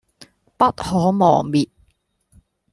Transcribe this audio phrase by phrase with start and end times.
[0.57, 1.69] 不可磨滅